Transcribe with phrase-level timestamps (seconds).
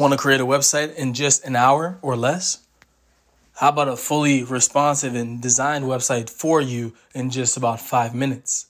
[0.00, 2.60] Want to create a website in just an hour or less?
[3.56, 8.64] How about a fully responsive and designed website for you in just about five minutes?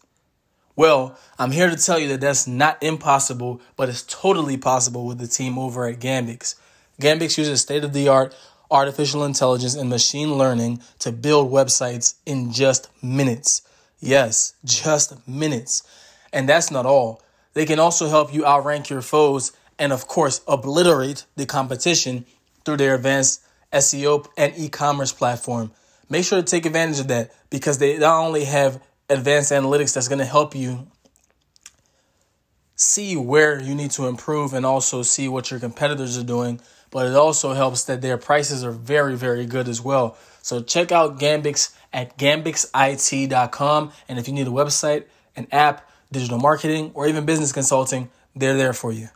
[0.75, 5.19] Well, I'm here to tell you that that's not impossible, but it's totally possible with
[5.19, 6.57] the team over at Gambix.
[7.01, 8.35] Gambix uses state of the art
[8.69, 13.63] artificial intelligence and machine learning to build websites in just minutes.
[14.01, 15.85] Yes, just minutes.
[16.33, 17.23] And that's not all.
[17.55, 22.27] They can also help you outrank your foes and, of course, obliterate the competition
[22.65, 25.73] through their advanced SEO and e commerce platform.
[26.09, 30.07] Make sure to take advantage of that because they not only have advanced analytics that's
[30.07, 30.87] going to help you
[32.77, 36.61] see where you need to improve and also see what your competitors are doing,
[36.91, 40.17] but it also helps that their prices are very, very good as well.
[40.43, 43.93] So check out Gambix at gambixit.com.
[44.09, 45.05] And if you need a website,
[45.37, 49.09] an app, digital marketing, or even business consulting, they're there for you.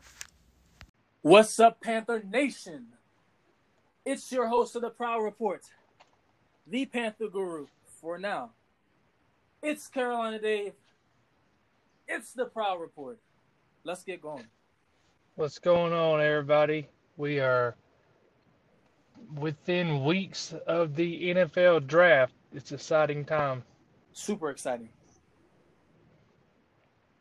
[1.24, 2.88] What's up, Panther Nation?
[4.04, 5.62] It's your host of the Prowl Report,
[6.66, 7.66] the Panther Guru
[7.98, 8.50] for now.
[9.62, 10.74] It's Carolina Dave.
[12.06, 13.18] It's the Prowl Report.
[13.84, 14.44] Let's get going.
[15.36, 16.88] What's going on, everybody?
[17.16, 17.74] We are
[19.34, 22.34] within weeks of the NFL draft.
[22.52, 23.62] It's exciting time.
[24.12, 24.90] Super exciting.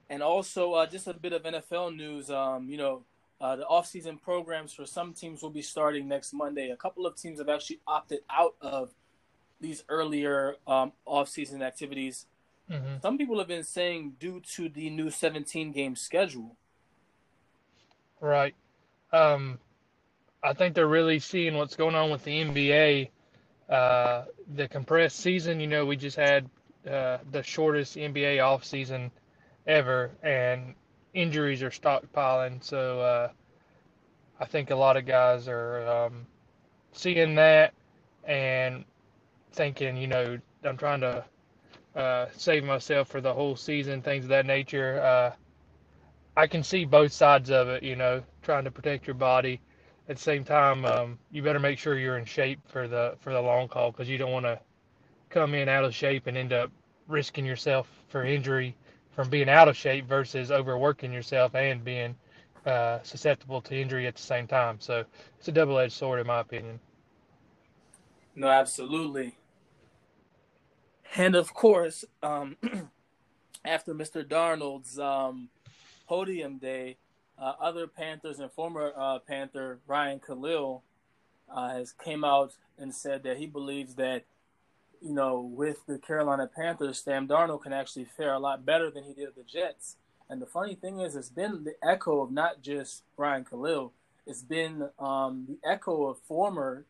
[0.10, 2.30] And also, uh, just a bit of NFL news.
[2.30, 3.04] Um, you know,
[3.44, 6.70] uh, the offseason programs for some teams will be starting next Monday.
[6.70, 8.92] A couple of teams have actually opted out of
[9.60, 12.26] these earlier um, offseason activities.
[12.72, 13.02] Mm-hmm.
[13.02, 16.56] Some people have been saying due to the new 17 game schedule.
[18.22, 18.56] Right.
[19.12, 19.60] Um,
[20.42, 23.10] I think they're really seeing what's going on with the NBA.
[23.70, 24.24] Uh,
[24.56, 26.50] the compressed season, you know, we just had
[26.90, 29.12] uh, the shortest NBA offseason
[29.68, 30.76] ever, and
[31.14, 32.64] injuries are stockpiling.
[32.64, 33.30] So uh,
[34.40, 36.26] I think a lot of guys are um,
[36.92, 37.74] seeing that
[38.26, 38.84] and
[39.54, 41.24] thinking, you know, I'm trying to
[41.96, 45.02] uh, save myself for the whole season, things of that nature.
[45.02, 45.34] Uh,
[46.36, 49.62] I can see both sides of it, you know, trying to protect your body.
[50.10, 53.32] At the same time, um, you better make sure you're in shape for the for
[53.32, 54.60] the long haul because you don't want to
[55.30, 56.72] come in out of shape and end up
[57.08, 58.76] risking yourself for injury
[59.16, 62.16] from being out of shape versus overworking yourself and being
[62.66, 64.78] uh, susceptible to injury at the same time.
[64.80, 65.04] So
[65.38, 66.80] it's a double edged sword, in my opinion.
[68.36, 69.38] No, absolutely.
[71.16, 72.58] And of course, um,
[73.66, 74.28] after Mr.
[74.28, 75.50] Darnold's um,
[76.08, 76.98] podium day,
[77.38, 80.84] uh, other Panthers and former uh, Panther Ryan Kalil
[81.50, 84.26] uh, has came out and said that he believes that
[85.04, 89.04] you know, with the Carolina Panthers, Sam Darnold can actually fare a lot better than
[89.04, 89.98] he did with the Jets.
[90.30, 93.92] And the funny thing is, it's been the echo of not just Brian Kalil,
[94.26, 96.86] it's been um, the echo of former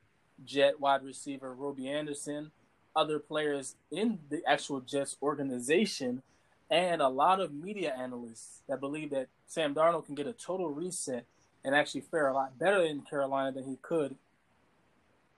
[0.46, 2.52] Jet wide receiver Robbie Anderson,
[2.96, 6.22] other players in the actual Jets organization,
[6.70, 10.70] and a lot of media analysts that believe that Sam Darnold can get a total
[10.70, 11.26] reset
[11.66, 14.16] and actually fare a lot better in Carolina than he could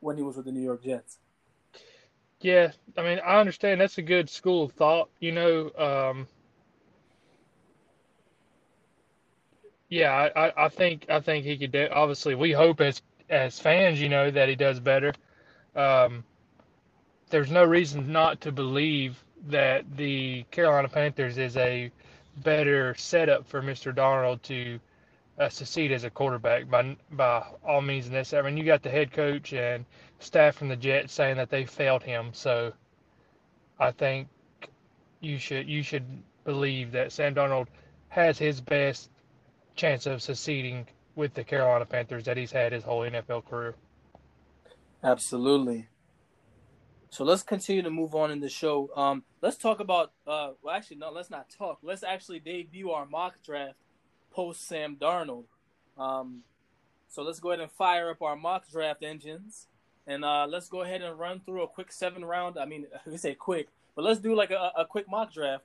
[0.01, 1.17] when he was with the New York Jets.
[2.45, 5.09] Yeah, I mean, I understand that's a good school of thought.
[5.19, 6.27] You know, um,
[9.89, 11.71] yeah, I, I think I think he could.
[11.71, 13.01] Do, obviously, we hope as
[13.31, 15.11] as fans, you know, that he does better.
[15.75, 16.23] Um,
[17.31, 21.91] there's no reason not to believe that the Carolina Panthers is a
[22.43, 23.91] better setup for Mr.
[23.91, 24.79] Darnold to
[25.37, 28.43] uh, succeed as a quarterback by by all means necessary.
[28.43, 29.85] I mean, you got the head coach and
[30.19, 32.29] staff from the Jets saying that they failed him.
[32.33, 32.73] So
[33.79, 34.27] I think
[35.19, 36.05] you should you should
[36.45, 37.67] believe that Sam Darnold
[38.09, 39.09] has his best
[39.75, 43.75] chance of succeeding with the Carolina Panthers that he's had his whole NFL career.
[45.03, 45.87] Absolutely.
[47.09, 48.89] So let's continue to move on in the show.
[48.95, 50.11] Um, let's talk about.
[50.25, 51.11] Uh, well, actually, no.
[51.11, 51.79] Let's not talk.
[51.81, 53.75] Let's actually debut our mock draft
[54.35, 55.45] post Sam Darnold.
[55.97, 56.41] Um,
[57.07, 59.67] so let's go ahead and fire up our mock draft engines.
[60.05, 62.59] And uh, let's go ahead and run through a quick seven round.
[62.59, 65.63] I mean, we say quick, but let's do like a, a quick mock draft.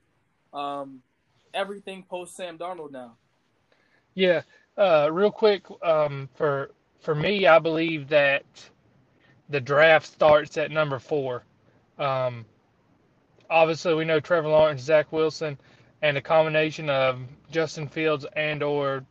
[0.54, 1.02] Um,
[1.52, 3.16] everything post Sam Darnold now.
[4.14, 4.42] Yeah,
[4.76, 6.70] uh, real quick um, for
[7.00, 8.44] for me, I believe that
[9.48, 11.44] the draft starts at number four.
[11.98, 12.44] Um,
[13.48, 15.58] obviously, we know Trevor Lawrence, Zach Wilson,
[16.02, 17.20] and a combination of
[17.50, 19.04] Justin Fields and or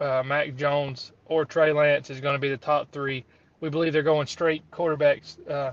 [0.00, 3.24] uh, Mac Jones or Trey Lance is going to be the top three
[3.60, 5.72] we believe they're going straight quarterbacks, uh,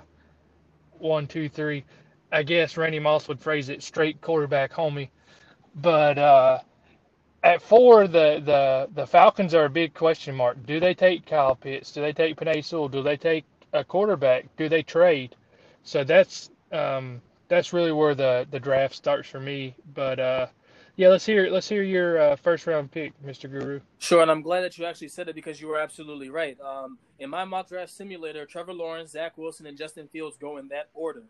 [0.98, 1.86] one, two, three.
[2.32, 5.10] I guess Randy Moss would phrase it straight quarterback, homie.
[5.76, 6.60] But uh,
[7.44, 10.58] at four, the, the, the Falcons are a big question mark.
[10.66, 11.92] Do they take Kyle Pitts?
[11.92, 12.90] Do they take Penei Sewell?
[12.90, 14.48] Do they take a quarterback?
[14.58, 15.36] Do they trade?
[15.84, 19.76] So that's um, that's really where the, the draft starts for me.
[19.94, 20.48] But uh,
[20.96, 23.50] yeah, let's hear let's hear your uh, first round pick, Mr.
[23.50, 23.82] Guru.
[24.00, 26.58] Sure, and I'm glad that you actually said it because you were absolutely right.
[26.62, 30.70] Um, in my mock draft simulator, Trevor Lawrence, Zach Wilson, and Justin Fields go in
[30.70, 31.24] that order.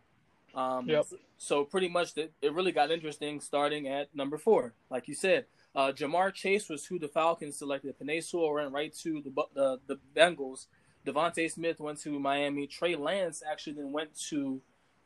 [0.53, 1.07] Um, Yep.
[1.37, 5.45] So pretty much the, it really got interesting starting at number four, like you said.
[5.75, 7.99] Uh, Ja'Marr Chase was who the Falcons selected.
[7.99, 10.67] Penei Sewell went right to the the, the Bengals.
[11.05, 12.67] DeVonta Smith went to Miami.
[12.67, 14.61] Trey Lance actually then went to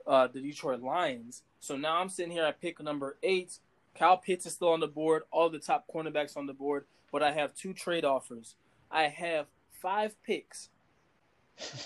[0.09, 1.43] uh, the Detroit Lions.
[1.59, 3.59] So now I'm sitting here at pick number eight.
[3.97, 5.23] Kyle Pitts is still on the board.
[5.31, 8.55] All the top cornerbacks on the board, but I have two trade offers.
[8.91, 10.69] I have five picks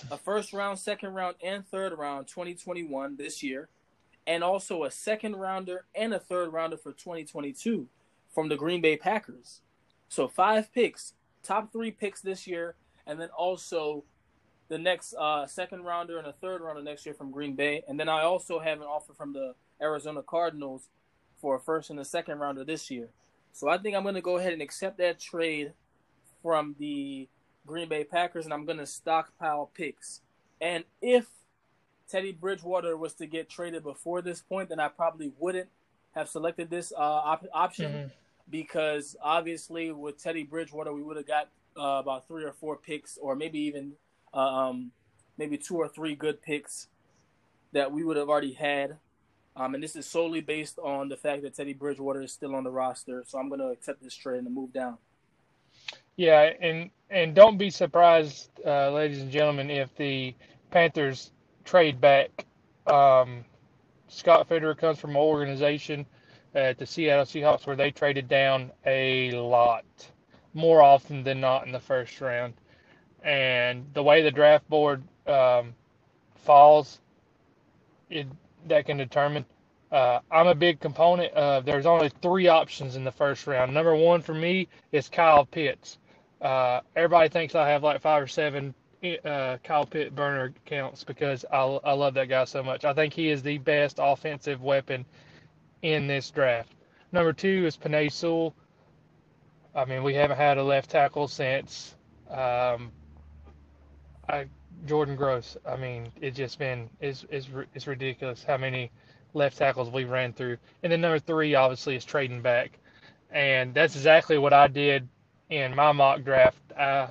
[0.09, 3.67] a first round, second round, and third round 2021 this year,
[4.25, 7.87] and also a second rounder and a third rounder for 2022
[8.33, 9.61] from the Green Bay Packers.
[10.07, 14.03] So five picks, top three picks this year, and then also
[14.73, 17.83] the next uh, second rounder and a third rounder next year from Green Bay.
[17.87, 20.89] And then I also have an offer from the Arizona Cardinals
[21.39, 23.09] for a first and a second rounder this year.
[23.51, 25.73] So I think I'm going to go ahead and accept that trade
[26.41, 27.27] from the
[27.67, 30.21] Green Bay Packers, and I'm going to stockpile picks.
[30.59, 31.27] And if
[32.09, 35.69] Teddy Bridgewater was to get traded before this point, then I probably wouldn't
[36.15, 38.11] have selected this uh, op- option Mhm.
[38.49, 43.17] because obviously with Teddy Bridgewater, we would have got uh, about three or four picks,
[43.17, 43.93] or maybe even
[44.33, 44.91] um,
[45.37, 46.87] maybe two or three good picks
[47.71, 48.97] that we would have already had.
[49.55, 52.63] Um, and this is solely based on the fact that Teddy Bridgewater is still on
[52.63, 53.23] the roster.
[53.27, 54.97] So I'm going to accept this trade and move down.
[56.15, 60.35] Yeah, and and don't be surprised, uh, ladies and gentlemen, if the
[60.71, 61.31] Panthers
[61.65, 62.45] trade back.
[62.87, 63.45] Um,
[64.07, 66.05] Scott Fitterer comes from an organization
[66.53, 69.85] at the Seattle Seahawks where they traded down a lot,
[70.53, 72.53] more often than not in the first round.
[73.23, 75.73] And the way the draft board um,
[76.35, 76.99] falls,
[78.09, 78.27] it
[78.67, 79.45] that can determine.
[79.91, 81.65] Uh, I'm a big component of.
[81.65, 83.73] There's only three options in the first round.
[83.73, 85.99] Number one for me is Kyle Pitts.
[86.41, 88.73] Uh, everybody thinks I have like five or seven
[89.25, 92.85] uh, Kyle Pitt burner counts because I, I love that guy so much.
[92.85, 95.05] I think he is the best offensive weapon
[95.81, 96.73] in this draft.
[97.11, 98.53] Number two is Penei Sewell.
[99.75, 101.95] I mean, we haven't had a left tackle since
[102.29, 102.91] um,
[104.29, 104.45] I,
[104.85, 105.57] Jordan Gross.
[105.67, 108.91] I mean, it's just been it's, it's it's ridiculous how many
[109.33, 110.57] left tackles we ran through.
[110.83, 112.79] And then number three, obviously, is trading back,
[113.31, 115.07] and that's exactly what I did
[115.49, 116.57] in my mock draft.
[116.77, 117.07] I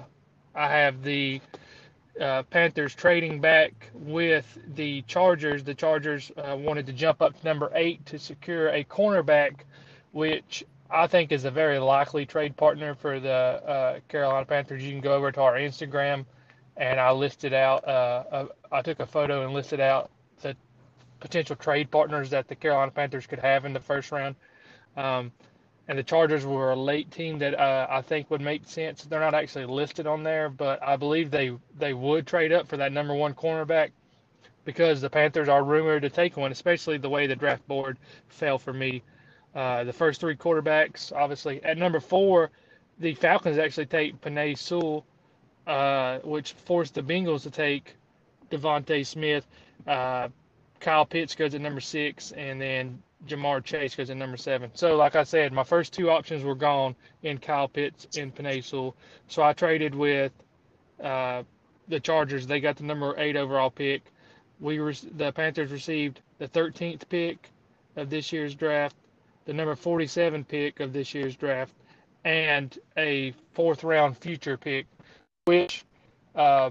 [0.55, 1.41] I have the
[2.21, 5.65] uh, Panthers trading back with the Chargers.
[5.65, 9.61] The Chargers uh, wanted to jump up to number eight to secure a cornerback,
[10.13, 14.83] which I think is a very likely trade partner for the uh, Carolina Panthers.
[14.83, 16.27] You can go over to our Instagram,
[16.77, 17.87] and I listed out.
[17.87, 20.11] Uh, I took a photo and listed out
[20.41, 20.57] the
[21.21, 24.35] potential trade partners that the Carolina Panthers could have in the first round.
[24.97, 25.33] Um,
[25.89, 29.03] and the Chargers were a late team that uh, I think would make sense.
[29.05, 32.77] They're not actually listed on there, but I believe they they would trade up for
[32.77, 33.91] that number one cornerback
[34.65, 37.99] because the Panthers are rumored to take one, especially the way the draft board
[38.29, 39.03] fell for me.
[39.55, 42.51] Uh, the first three quarterbacks, obviously, at number four,
[42.99, 45.05] the Falcons actually take Penei Sewell,
[45.67, 47.95] uh, which forced the Bengals to take
[48.51, 49.47] DeVonta Smith.
[49.87, 50.29] Uh,
[50.81, 54.71] Kyle Pitts goes at number six, and then Ja'Marr Chase goes at number seven.
[54.75, 58.65] So, like I said, my first two options were gone in Kyle Pitts and Penei
[58.65, 60.33] So I traded with
[61.03, 61.45] uh,
[61.89, 62.47] the Chargers.
[62.47, 64.03] They got the number eight overall pick.
[64.61, 67.51] We re- the Panthers received the 13th pick
[67.97, 68.97] of this year's draft,
[69.45, 71.73] the number 47 pick of this year's draft,
[72.25, 74.87] and a fourth round future pick,
[75.45, 75.85] which
[76.37, 76.71] uh,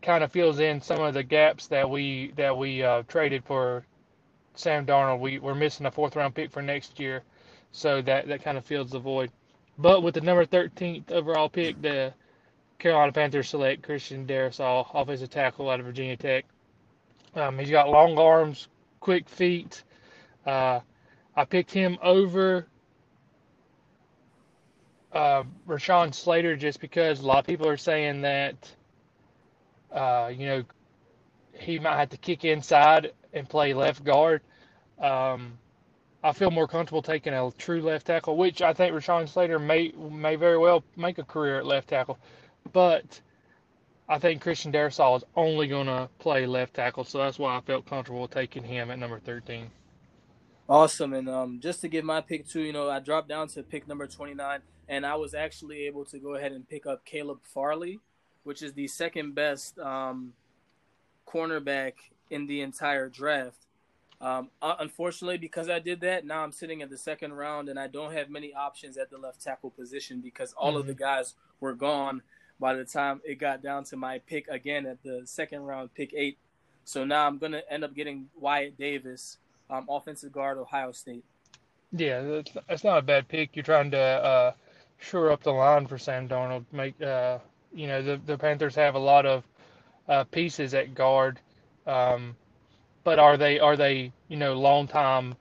[0.00, 3.84] kind of fills in some of the gaps that we that we uh, traded for
[4.54, 5.20] Sam Darnold.
[5.20, 7.22] We we're missing a fourth round pick for next year,
[7.72, 9.30] so that that kind of fills the void.
[9.76, 12.14] But with the number 13th overall pick, the
[12.78, 16.46] Carolina Panthers select Christian Darrisaw, offensive tackle out of Virginia Tech.
[17.34, 18.68] Um, he's got long arms,
[19.00, 19.82] quick feet.
[20.46, 20.80] Uh,
[21.36, 22.66] I picked him over
[25.14, 28.56] uh, Rashawn Slater just because a lot of people are saying that,
[29.92, 30.64] uh, you know,
[31.52, 34.42] he might have to kick inside and play left guard.
[35.00, 35.58] Um,
[36.22, 39.92] I feel more comfortable taking a true left tackle, which I think Rashawn Slater may
[39.92, 42.18] may very well make a career at left tackle,
[42.72, 43.20] but
[44.08, 47.60] I think Christian Darrisaw is only going to play left tackle, so that's why I
[47.60, 49.70] felt comfortable taking him at number 13.
[50.68, 51.12] Awesome.
[51.12, 53.86] And um, just to give my pick too, you know, I dropped down to pick
[53.86, 58.00] number 29, and I was actually able to go ahead and pick up Caleb Farley,
[58.44, 60.32] which is the second best um,
[61.26, 61.94] cornerback
[62.30, 63.66] in the entire draft.
[64.20, 67.88] Um, unfortunately, because I did that, now I'm sitting in the second round, and I
[67.88, 70.78] don't have many options at the left tackle position because all mm-hmm.
[70.78, 71.02] of the mm-hmm.
[71.02, 72.22] guys were gone
[72.60, 76.14] by the time it got down to my pick again at the second round, pick
[76.14, 76.38] eight.
[76.84, 79.38] So now I'm going to end up getting Wyatt Davis
[79.70, 81.24] um, offensive guard, Ohio State.
[81.92, 83.54] Yeah, that's, not a bad pick.
[83.54, 84.52] You're trying to uh,
[84.98, 86.64] shore up the line for Sam Darnold.
[86.72, 87.38] Make uh,
[87.72, 89.44] you know the the Panthers have a lot of
[90.08, 91.40] uh, pieces at guard,
[91.86, 92.36] um,
[93.04, 95.34] but are they are they you know long time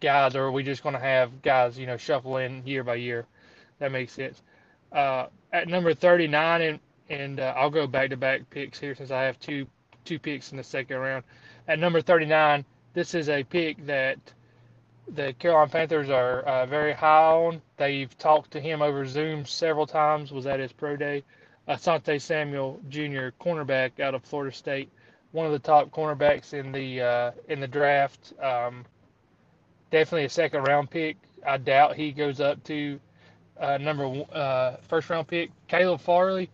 [0.00, 2.96] guys, or are we just going to have guys you know shuffle in year by
[2.96, 3.26] year?
[3.78, 4.42] That makes sense.
[4.92, 9.10] Uh, at number 39, and and uh, I'll go back to back picks here since
[9.10, 9.66] I have two
[10.04, 11.24] two picks in the second round.
[11.66, 14.18] At number 39, this is a pick that
[15.14, 17.62] the Carolina Panthers are uh, very high on.
[17.76, 20.32] They've talked to him over Zoom several times.
[20.32, 21.24] Was at his pro day.
[21.68, 24.90] Asante Samuel Jr., cornerback out of Florida State,
[25.32, 28.32] one of the top cornerbacks in the uh, in the draft.
[28.42, 28.84] Um,
[29.90, 31.16] definitely a second round pick.
[31.46, 32.98] I doubt he goes up to
[33.60, 35.50] uh, number uh, first round pick.
[35.68, 36.50] Caleb Farley,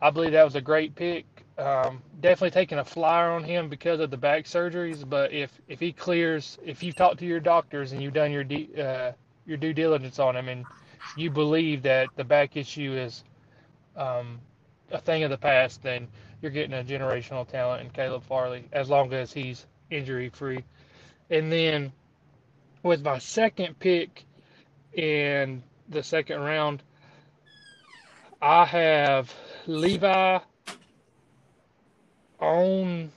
[0.00, 1.24] I believe that was a great pick.
[1.58, 5.08] Um, definitely taking a flyer on him because of the back surgeries.
[5.08, 8.44] But if if he clears, if you've talked to your doctors and you've done your
[8.44, 9.12] de- uh,
[9.46, 10.64] your due diligence on him, and
[11.16, 13.24] you believe that the back issue is
[13.96, 14.40] um,
[14.90, 16.08] a thing of the past, then
[16.40, 20.64] you're getting a generational talent in Caleb Farley as long as he's injury free.
[21.30, 21.92] And then
[22.82, 24.24] with my second pick
[24.94, 26.82] in the second round,
[28.40, 29.32] I have
[29.66, 30.38] Levi
[32.42, 33.10] on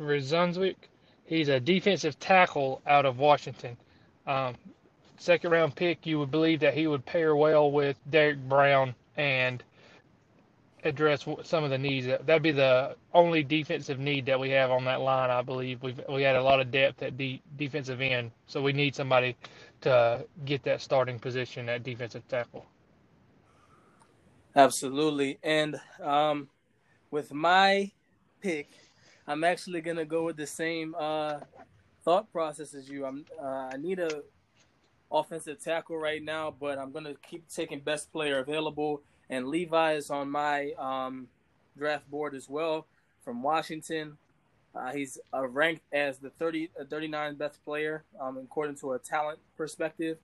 [0.00, 0.76] Rizunzwick.
[1.26, 3.76] He's a defensive tackle out of Washington.
[4.26, 4.54] Um,
[5.18, 9.62] second round pick, you would believe that he would pair well with Derrick Brown and
[10.84, 12.06] address some of the needs.
[12.06, 15.82] That'd be the only defensive need that we have on that line, I believe.
[15.82, 19.36] We've we had a lot of depth at de- defensive end, so we need somebody
[19.82, 22.66] to get that starting position at defensive tackle.
[24.54, 26.48] Absolutely, and um,
[27.10, 27.90] with my
[28.40, 28.68] pick,
[29.26, 31.40] I'm actually gonna go with the same uh,
[32.04, 33.04] thought process as you.
[33.04, 34.22] I'm uh, I need a
[35.10, 39.02] offensive tackle right now, but I'm gonna keep taking best player available.
[39.28, 41.28] And Levi is on my um,
[41.76, 42.86] draft board as well
[43.24, 44.18] from Washington.
[44.74, 48.98] Uh, he's uh, ranked as the 30, uh, 39 best player um, according to a
[48.98, 50.18] talent perspective.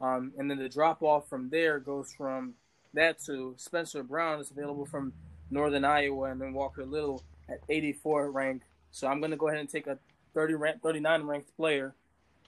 [0.00, 2.54] Um, and then the drop off from there goes from
[2.94, 5.12] that to Spencer Brown is available from
[5.50, 8.62] Northern Iowa, and then Walker Little at 84 rank.
[8.90, 9.98] So I'm going to go ahead and take a
[10.34, 11.94] 30 rank, 39 ranked player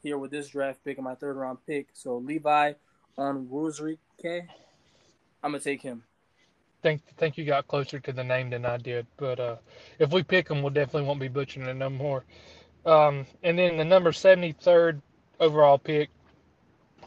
[0.02, 1.88] here with this draft pick and my third round pick.
[1.92, 2.72] So Levi
[3.16, 4.42] on Rosary K.
[5.42, 6.02] I'm gonna take him.
[6.82, 9.56] Think think you got closer to the name than I did, but uh,
[9.98, 12.24] if we pick him, we'll definitely won't be butchering it no more.
[12.86, 15.00] Um, and then the number 73rd
[15.40, 16.10] overall pick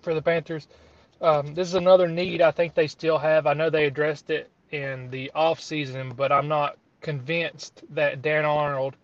[0.02, 0.68] for the Panthers.
[1.22, 3.48] Um, this is another need I think they still have.
[3.48, 8.46] I know they addressed it in the off season, but I'm not convinced that Dan
[8.46, 8.96] Arnold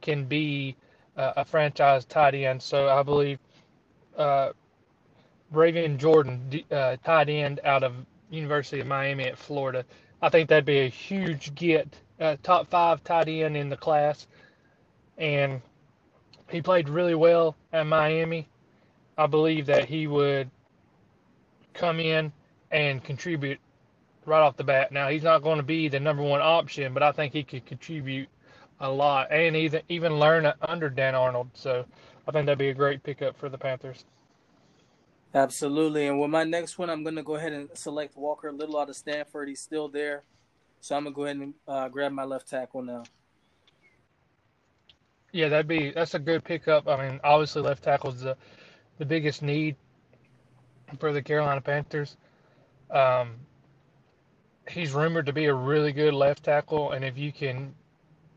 [0.00, 0.76] can be
[1.16, 2.62] uh, a franchise tight end.
[2.62, 3.38] So I believe
[4.16, 4.50] uh,
[5.52, 7.94] Brevin Jordan, uh, tight end out of
[8.30, 9.84] University of Miami at Florida.
[10.22, 11.88] I think that'd be a huge get,
[12.20, 14.26] uh, top five tight end in the class,
[15.18, 15.60] and
[16.50, 18.48] he played really well at Miami.
[19.18, 20.50] I believe that he would
[21.74, 22.32] come in
[22.70, 23.60] and contribute
[24.26, 24.92] right off the bat.
[24.92, 27.64] Now he's not going to be the number one option, but I think he could
[27.66, 28.28] contribute
[28.80, 31.50] a lot and even even learn under Dan Arnold.
[31.54, 31.84] So
[32.28, 34.04] I think that'd be a great pickup for the Panthers.
[35.34, 36.06] Absolutely.
[36.06, 38.88] And with my next one, I'm going to go ahead and select Walker Little out
[38.88, 39.48] of Stanford.
[39.48, 40.22] He's still there.
[40.80, 43.02] So I'm going to go ahead and uh, grab my left tackle now.
[45.32, 46.88] Yeah, that'd be that's a good pickup.
[46.88, 48.36] I mean, obviously left tackle is the
[48.98, 49.76] the biggest need
[50.98, 52.16] for the Carolina Panthers.
[52.90, 53.34] Um,
[54.68, 57.74] he's rumored to be a really good left tackle, and if you can,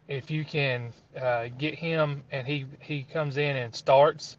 [0.07, 4.37] if you can uh, get him and he he comes in and starts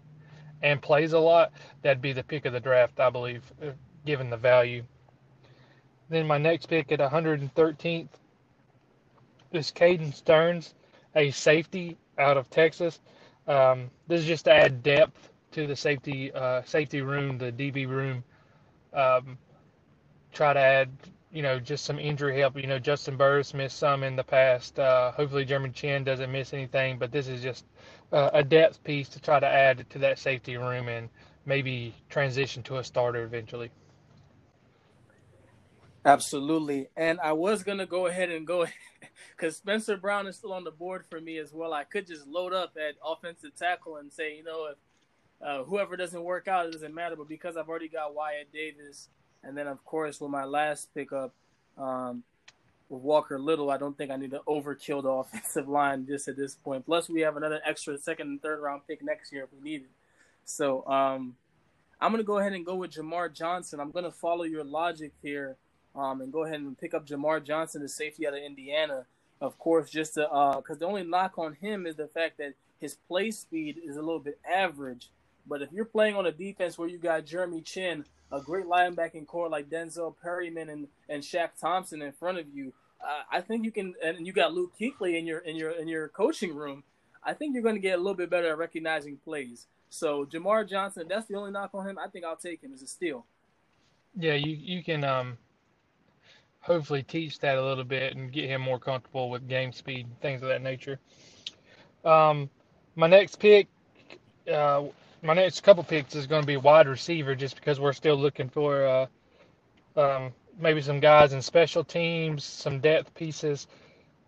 [0.63, 3.71] and plays a lot, that'd be the pick of the draft, I believe, uh,
[4.05, 4.85] given the value.
[6.09, 8.09] Then my next pick at 113th
[9.53, 10.75] is Caden Sterns,
[11.15, 13.01] a safety out of Texas.
[13.47, 17.89] Um, this is just to add depth to the safety uh, safety room, the DB
[17.89, 18.23] room.
[18.93, 19.39] Um,
[20.33, 20.91] try to add
[21.33, 22.57] you know, just some injury help.
[22.57, 24.79] You know, Juston Burris missed some in the past.
[24.79, 26.99] Uh, hopefully, Jeremy Chinn doesn't miss anything.
[26.99, 27.65] But this is just
[28.13, 31.09] uh, a depth piece to try to add to that safety room and
[31.47, 33.71] maybe transition to a starter eventually.
[36.05, 36.89] Absolutely.
[36.97, 38.67] And I was going to go ahead and go
[39.37, 41.73] because Spencer Brown is still on the board for me as well.
[41.73, 44.79] I could just load up at offensive tackle and say, you know, if
[45.47, 47.17] uh, whoever doesn't work out, it doesn't matter.
[47.17, 49.09] But because I've already got Wyatt Davis,
[49.43, 51.33] and then of course with my last pickup
[51.79, 52.23] um,
[52.89, 56.37] with Walker Little, I don't think I need to overkill the offensive line just at
[56.37, 56.85] this point.
[56.85, 59.83] Plus, we have another extra second and third round pick next year if we need
[59.83, 59.91] it.
[60.45, 61.37] So um,
[62.01, 63.81] I'm gonna go ahead and go with Jamar Johnson.
[63.81, 65.57] I'm gonna follow your logic here
[65.95, 69.07] um, and go ahead and pick up Jamar Johnson, the safety out of Indiana.
[69.41, 72.55] Of course, just to because uh, the only knock on him is the fact that
[72.79, 75.09] his play speed is a little bit average.
[75.47, 79.27] But if you're playing on a defense where you got Jeremy Chinn, a great linebacking
[79.27, 83.65] core like Denzel Perryman and, and Shaq Thompson in front of you, uh, I think
[83.65, 83.95] you can.
[84.05, 86.85] And you got Luke Kuechly in your in your in your coaching room.
[87.25, 89.67] I think you're going to get a little bit better at recognizing plays.
[89.91, 91.99] So Jamar Johnson, that's the only knock on him.
[91.99, 93.27] I think I'll take him as a steal.
[94.17, 95.39] Yeah, you you can um
[96.61, 100.43] hopefully teach that a little bit and get him more comfortable with game speed, things
[100.43, 100.99] of that nature.
[102.05, 102.51] Um,
[102.97, 103.67] my next pick,
[104.53, 104.85] uh,
[105.23, 108.49] my next couple picks is going to be wide receiver, just because we're still looking
[108.49, 109.07] for uh,
[110.01, 113.67] um, maybe some guys in special teams, some depth pieces,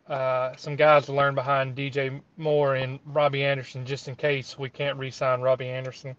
[0.08, 4.68] uh, some guys to learn behind DJ Moore and Robbie Anderson, just in case we
[4.68, 6.16] can't re-sign Robbie Anderson.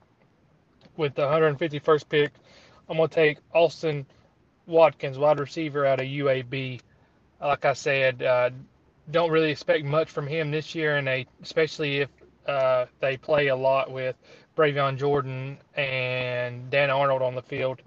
[0.97, 2.31] With the 151st pick,
[2.89, 4.05] I'm going to take Austin
[4.65, 6.79] Watkins, wide receiver out of UAB.
[7.41, 8.49] Like I said, uh,
[9.11, 12.09] don't really expect much from him this year, and they, especially if
[12.47, 14.15] uh, they play a lot with
[14.55, 17.81] Brevin Jordan and Dan Arnold on the field.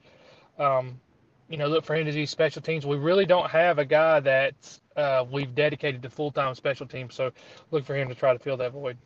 [0.58, 1.00] Um,
[1.49, 2.87] you know, look for him to do special teams.
[2.87, 7.14] We really don't have a guy that uh, we've dedicated to full time special teams,
[7.14, 7.30] so
[7.70, 8.96] look for him to try to fill that void.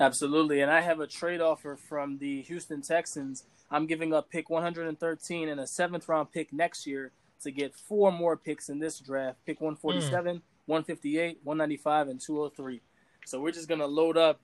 [0.00, 4.48] Absolutely, and I have a trade offer from the Houston Texans I'm giving up pick
[4.48, 8.98] 113 and a seventh round pick next year to get four more picks in this
[8.98, 10.42] draft pick 147, mm.
[10.66, 12.80] 158, 195, and 203.
[13.26, 14.40] So we're just going to load up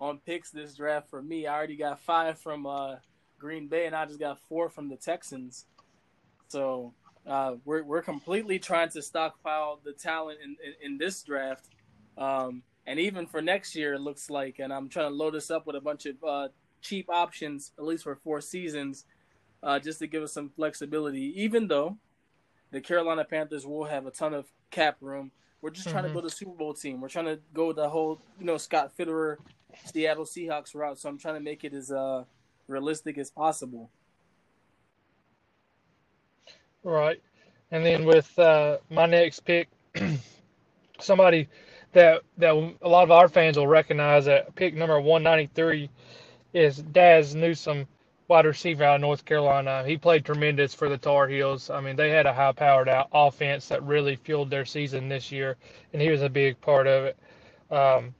[0.00, 1.46] on picks this draft for me.
[1.46, 2.96] I already got five from uh,
[3.38, 5.66] Green Bay, and I just got four from the Texans.
[6.48, 6.94] So
[7.26, 11.66] uh, we're, we're completely trying to stockpile the talent in, in, in this draft.
[12.16, 15.50] Um, and even for next year, it looks like, and I'm trying to load us
[15.50, 16.48] up with a bunch of uh,
[16.80, 19.04] cheap options, at least for four seasons,
[19.62, 21.40] uh, just to give us some flexibility.
[21.42, 21.98] Even though
[22.70, 26.14] the Carolina Panthers will have a ton of cap room, we're just trying mm-hmm.
[26.14, 27.02] to build a Super Bowl team.
[27.02, 29.36] We're trying to go the whole, you know, Scott Fitterer,
[29.84, 30.98] Seattle Seahawks route.
[30.98, 32.24] So I'm trying to make it as uh,
[32.68, 33.90] realistic as possible.
[36.82, 37.20] Right,
[37.70, 39.68] and then with uh, my next pick,
[41.00, 41.48] somebody
[41.92, 45.90] that that a lot of our fans will recognize at pick number 193
[46.54, 47.86] is Dazz Newsome,
[48.28, 49.84] wide receiver out of North Carolina.
[49.86, 51.68] He played tremendous for the Tar Heels.
[51.68, 55.30] I mean, they had a high powered out offense that really fueled their season this
[55.30, 55.56] year,
[55.92, 57.18] and he was a big part of it.
[57.70, 58.14] Um,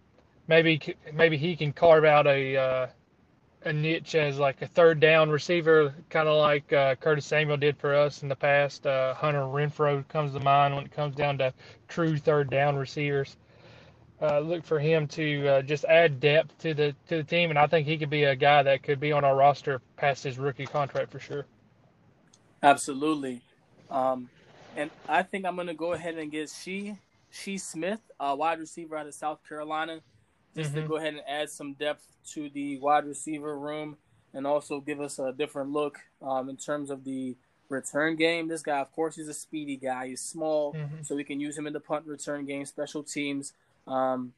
[0.50, 2.86] maybe maybe he can carve out a uh,
[3.64, 7.78] a niche as like a third down receiver, kind of like uh, Curtis Samuel did
[7.78, 8.86] for us in the past.
[8.86, 11.54] Uh, Hunter Renfrow comes to mind when it comes down to
[11.88, 13.36] true third down receivers
[14.22, 17.58] uh, look for him to uh, just add depth to the to the team, and
[17.58, 20.38] I think he could be a guy that could be on our roster past his
[20.38, 21.46] rookie contract for sure.
[22.62, 23.40] Absolutely,
[23.90, 24.28] um,
[24.76, 26.96] and I think I'm going to go ahead and get she
[27.30, 30.00] Shi Smith, a wide receiver out of South Carolina,
[30.56, 30.82] just mm-hmm.
[30.82, 33.96] to go ahead and add some depth to the wide receiver room,
[34.34, 37.36] and also give us a different look um, in terms of the
[37.68, 38.48] return game.
[38.48, 40.08] This guy, of course, he's a speedy guy.
[40.08, 41.02] He's small, mm-hmm.
[41.02, 43.52] so we can use him in the punt return game, special teams.
[43.86, 44.32] Um,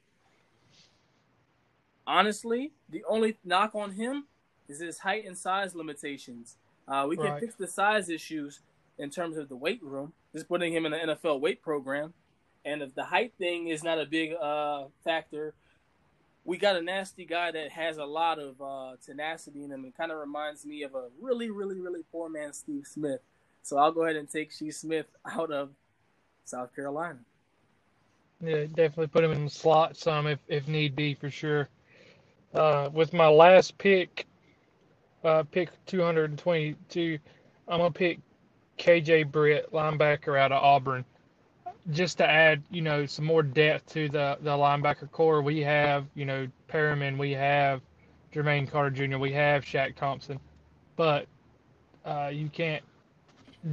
[2.07, 4.27] honestly, the only knock on him
[4.68, 6.57] is his height and size limitations.
[6.87, 7.40] Uh, we can right.
[7.40, 8.61] fix the size issues
[8.98, 12.12] in terms of the weight room, just putting him in an NFL weight program.
[12.64, 15.55] And if the height thing is not a big uh, factor,
[16.44, 19.85] we got a nasty guy that has a lot of uh, tenacity in him.
[19.85, 23.20] It kind of reminds me of a really, really, really poor man, Steve Smith.
[23.62, 25.70] So I'll go ahead and take Steve Smith out of
[26.44, 27.20] South Carolina.
[28.40, 31.68] Yeah, definitely put him in the slot some if, if need be for sure.
[32.52, 34.26] Uh, with my last pick,
[35.22, 37.18] uh, pick 222,
[37.68, 38.18] I'm gonna pick
[38.78, 41.05] KJ Britt, linebacker out of Auburn,
[41.90, 45.42] just to add, you know, some more depth to the the linebacker core.
[45.42, 47.81] We have, you know, Perryman, we have
[48.33, 50.38] Jermaine Carter Jr., we have Shaq Thompson,
[50.97, 51.27] but
[52.05, 52.83] uh, you can't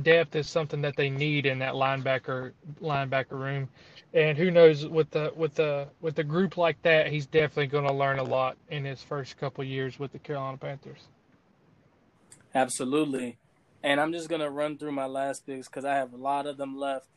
[0.03, 3.69] depth is something that they need in that linebacker linebacker room.
[4.13, 7.87] And who knows with the with the with the group like that, he's definitely going
[7.87, 11.07] to learn a lot in his first couple years with the Carolina Panthers.
[12.55, 13.37] Absolutely.
[13.83, 16.47] And I'm just going to run through my last picks because I have a lot
[16.47, 17.07] of them left.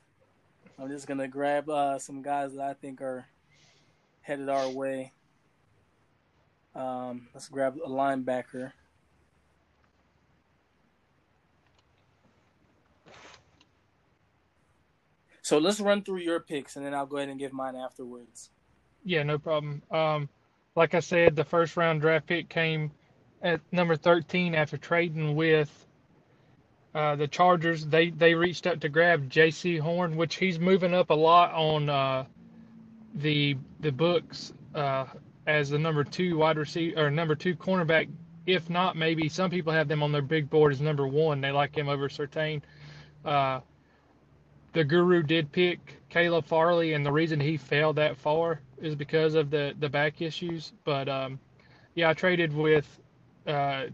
[0.78, 3.26] I'm just to grab uh, some guys that I think are
[4.20, 5.12] headed our way.
[6.74, 8.72] Um, let's grab a linebacker.
[15.42, 18.50] So let's run through your picks, and then I'll go ahead and give mine afterwards.
[19.04, 19.82] Yeah, no problem.
[19.90, 20.28] Um,
[20.76, 22.90] like I said, the first round draft pick came
[23.42, 25.86] at number 13 after trading with
[26.94, 27.86] uh, the Chargers.
[27.86, 31.88] They they reached up to grab Jaycee Horn, which he's moving up a lot on
[31.88, 32.24] uh,
[33.14, 35.06] the the books uh,
[35.46, 38.08] as the number two wide receiver or number two cornerback.
[38.44, 41.40] If not, maybe some people have them on their big board as number one.
[41.40, 42.60] They like him over Surtain.
[43.24, 43.60] Uh,
[44.72, 49.34] the guru did pick Caleb Farley, and the reason he fell that far is because
[49.34, 50.72] of the the back issues.
[50.84, 51.38] But um,
[51.94, 52.86] yeah, I traded with
[53.46, 53.84] uh,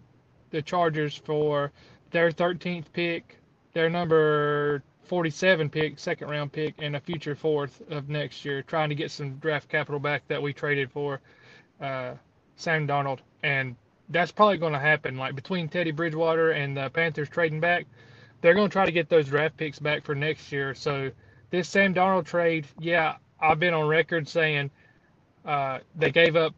[0.51, 1.73] the Chargers for
[2.11, 3.38] their 13th pick,
[3.75, 8.88] their number 47 pick, second round pick, and a future fourth of next year, trying
[8.88, 11.21] to get some draft capital back that we traded for
[11.81, 12.12] uh,
[12.57, 13.21] Sam Darnold.
[13.42, 13.77] And
[14.11, 15.16] that's probably going to happen.
[15.16, 17.87] Like between Teddy Bridgewater and the Panthers trading back,
[18.40, 20.75] they're going to try to get those draft picks back for next year.
[20.75, 21.11] So
[21.51, 24.71] this Sam Darnold trade, yeah, I've been on record saying
[25.44, 26.55] uh, they gave up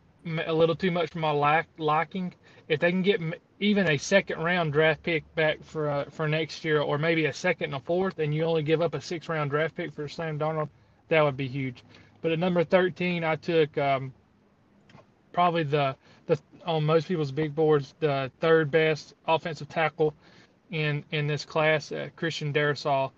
[0.46, 2.34] a little too much for my liking.
[2.68, 3.20] If they can get
[3.60, 7.32] even a second round draft pick back for uh, for next year, or maybe a
[7.32, 10.08] second and a fourth, and you only give up a six round draft pick for
[10.08, 10.70] Sam Darnold,
[11.08, 11.84] that would be huge.
[12.22, 14.12] But at number 13, I took um,
[15.32, 15.94] probably the
[16.26, 20.14] the on most people's big boards the third best offensive tackle
[20.70, 23.10] in in this class, uh, Christian Darrisaw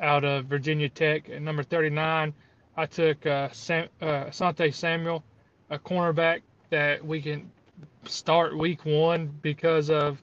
[0.00, 1.30] out of Virginia Tech.
[1.30, 2.34] At number 39,
[2.76, 5.22] I took uh, Sam, uh, Samuel,
[5.70, 7.50] a cornerback that we can
[8.08, 10.22] start week one because of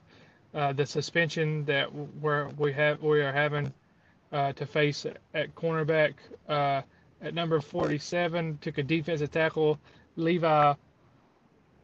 [0.54, 3.72] uh, the suspension that we're, we have we are having
[4.32, 6.14] uh, to face at, cornerback.
[6.48, 6.82] Uh,
[7.20, 9.78] at number 47, took a defensive tackle,
[10.16, 10.74] Levi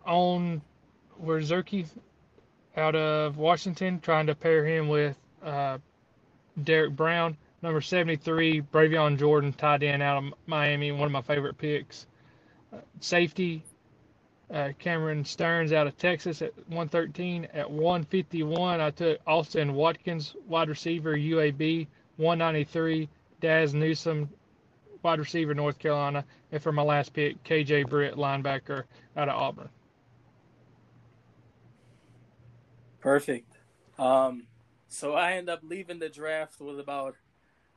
[0.04, 0.60] on
[1.22, 1.86] Wierzewski
[2.76, 5.78] out of Washington, trying to pair him with uh,
[6.64, 7.36] Derrick Brown.
[7.62, 12.06] Number 73, Brevin Jordan, tied in out of Miami, one of my favorite picks.
[12.72, 13.62] Uh, safety,
[14.52, 17.48] uh, Cameron Stearns out of Texas at 113.
[17.52, 21.86] At 151, I took Austin Watkins, wide receiver, UAB.
[22.18, 23.08] 193,
[23.40, 24.28] Dazz Newsome,
[25.02, 26.24] wide receiver, North Carolina.
[26.50, 28.84] And for my last pick, KJ Britt, linebacker
[29.16, 29.68] out of Auburn.
[33.00, 33.56] Perfect.
[33.98, 34.46] Um,
[34.88, 37.14] so I end up leaving the draft with about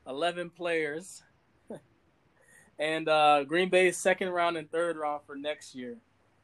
[0.07, 1.21] 11 players.
[2.79, 5.97] and uh, Green Bay's second round and third round for next year.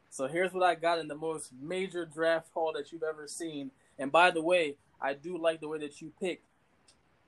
[0.10, 3.72] So here's what I got in the most major draft haul that you've ever seen.
[4.00, 6.46] And by the way, I do like the way that you picked.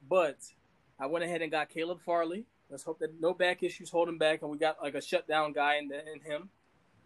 [0.08, 0.38] But
[1.00, 2.46] I went ahead and got Caleb Farley.
[2.70, 5.54] Let's hope that no back issues hold him back, and we got like a shutdown
[5.54, 6.50] guy in, the, in him.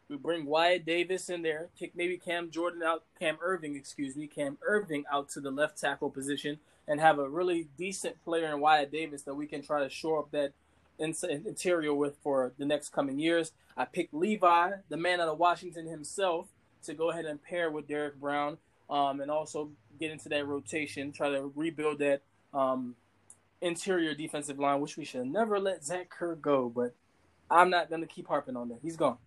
[0.10, 4.28] We bring Wyatt Davis in there, kick maybe Cam Jordan out, Cam Erving, excuse me,
[4.28, 8.60] Cam Erving out to the left tackle position, and have a really decent player in
[8.60, 10.52] Wyatt Davis that we can try to shore up that
[11.00, 13.52] interior with for the next coming years.
[13.76, 16.48] I picked Levi, the man out of Washington himself,
[16.86, 18.58] to go ahead and pair with Derrick Brown,
[18.90, 22.22] um, and also get into that rotation, try to rebuild that
[22.54, 22.96] um,
[23.62, 26.72] interior defensive line, which we should never let Zach Kerr go.
[26.74, 26.94] But
[27.50, 28.80] I'm not going to keep harping on that.
[28.82, 29.18] He's gone.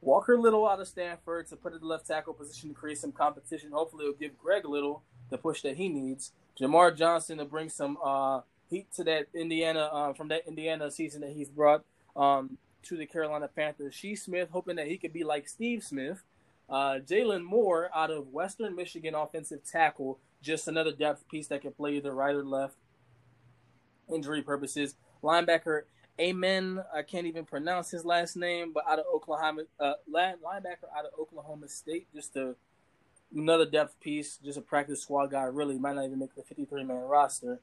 [0.00, 3.12] Walker Little out of Stanford to put at the left tackle position to create some
[3.12, 3.72] competition.
[3.72, 6.32] Hopefully, it'll give Greg Little the push that he needs.
[6.60, 11.20] Jamar Johnson to bring some uh, heat to that Indiana uh, from that Indiana season
[11.22, 11.84] that he's brought
[12.16, 13.94] um, to the Carolina Panthers.
[13.94, 16.22] Shi Smith, hoping that he could be like Steve Smith.
[16.68, 21.72] Uh, Jaylon Moore out of Western Michigan, offensive tackle, just another depth piece that can
[21.72, 22.74] play either right or left.
[24.12, 24.96] Injury purposes.
[25.22, 25.82] Linebacker
[26.18, 26.82] Amen.
[26.94, 31.12] I can't even pronounce his last name, but out of Oklahoma, uh, linebacker out of
[31.20, 32.54] Oklahoma State, just a
[33.34, 35.42] another depth piece, just a practice squad guy.
[35.42, 37.60] Really might not even make the 53 man roster.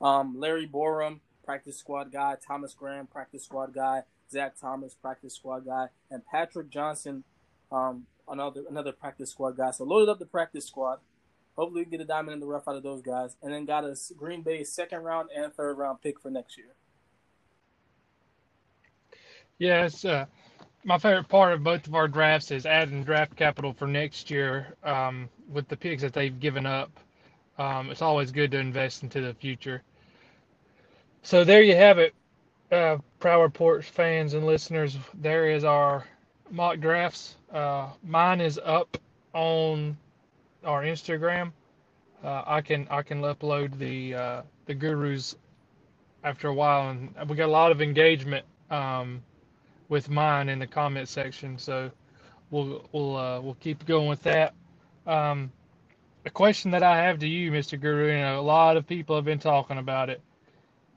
[0.00, 2.36] Um, Larry Borom, practice squad guy.
[2.46, 4.02] Thomas Graham, practice squad guy.
[4.30, 7.24] Zach Thomas, practice squad guy, and Patrick Johnson,
[7.70, 9.70] um, another another practice squad guy.
[9.70, 10.98] So loaded up the practice squad.
[11.56, 13.84] Hopefully, we get a diamond in the rough out of those guys, and then got
[13.84, 16.74] a Green Bay second round and third round pick for next year.
[19.86, 20.26] It's uh,
[20.84, 24.76] my favorite part of both of our drafts is adding draft capital for next year
[24.82, 26.90] um, with the picks that they've given up.
[27.58, 29.82] Um, it's always good to invest into the future.
[31.22, 32.14] So there you have it,
[32.70, 34.96] uh, Prowl Reports fans and listeners.
[35.14, 36.04] There is our
[36.50, 37.36] mock drafts.
[37.52, 38.96] Uh, mine is up
[39.32, 39.96] on
[40.64, 41.52] our Instagram.
[42.22, 45.36] Uh, I can I can upload the uh, the gurus
[46.24, 49.22] after a while, and we got a lot of engagement um,
[49.88, 51.58] with mine in the comment section.
[51.58, 51.90] So
[52.50, 54.54] we'll we'll uh, we'll keep going with that.
[55.06, 55.52] Um,
[56.26, 57.80] a question that I have to you, Mr.
[57.80, 60.20] Guru, and a lot of people have been talking about it.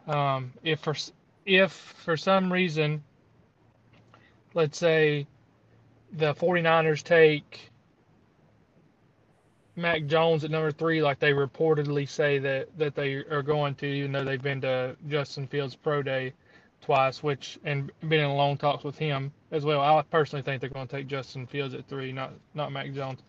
[0.08, 0.96] Um, if for
[1.46, 3.04] if for some reason,
[4.56, 5.28] let's say
[6.14, 7.70] the 49ers take
[9.76, 13.86] Mac Jones at number three, like they reportedly say that, that they are going to,
[13.86, 16.34] even though they've been to Justin Fields' pro day
[16.82, 19.80] twice, which and been in long talks with him as well.
[19.80, 23.20] I personally think they're going to take Justin Fields at three, not not Mac Jones.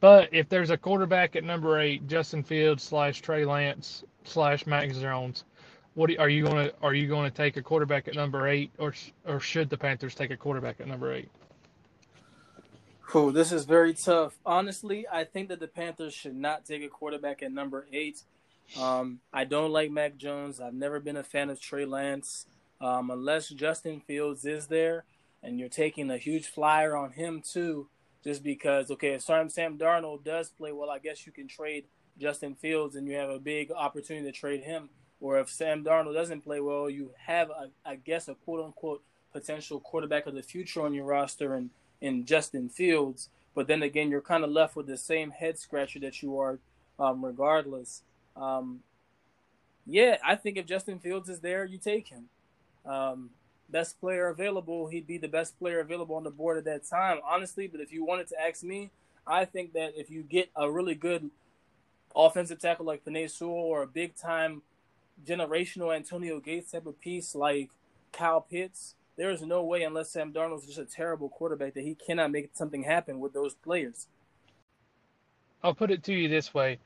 [0.00, 4.92] But if there's a quarterback at number eight, Justin Fields slash Trey Lance slash Mac
[4.92, 5.44] Jones,
[5.94, 8.92] what are you going to are you to take a quarterback at number eight, or
[9.26, 11.30] or should the Panthers take a quarterback at number eight?
[13.06, 13.32] Cool.
[13.32, 14.34] This is very tough.
[14.44, 18.22] Honestly, I think that the Panthers should not take a quarterback at number eight.
[18.80, 20.60] Um, I don't like Mac Jones.
[20.60, 22.46] I've never been a fan of Trey Lance.
[22.80, 25.04] Um, unless Justin Fields is there
[25.42, 27.88] and you're taking a huge flyer on him too,
[28.24, 31.84] just because, okay, if Sam Darnold does play well, I guess you can trade
[32.18, 34.88] Justin Fields and you have a big opportunity to trade him.
[35.20, 39.02] Or if Sam Darnold doesn't play well, you have, a, I guess, a quote unquote
[39.32, 43.28] potential quarterback of the future on your roster and in Justin Fields.
[43.54, 46.58] But then again, you're kind of left with the same head scratcher that you are,
[46.98, 48.02] um, regardless.
[48.36, 48.80] Um,
[49.86, 52.28] yeah, I think if Justin Fields is there, you take him.
[52.86, 53.30] Um,
[53.70, 57.18] best player available, he'd be the best player available on the board at that time,
[57.24, 57.66] honestly.
[57.66, 58.90] But if you wanted to ask me,
[59.26, 61.30] I think that if you get a really good
[62.14, 64.62] offensive tackle like Penei Sewell or a big time
[65.26, 67.70] generational Antonio Gates type of piece like
[68.12, 71.94] Kyle Pitts, there is no way, unless Sam Darnold's just a terrible quarterback, that he
[71.94, 74.08] cannot make something happen with those players.
[75.62, 76.78] I'll put it to you this way: